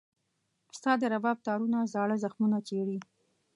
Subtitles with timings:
[0.77, 2.99] ستا د رباب تارونه زاړه زخمونه چېړي.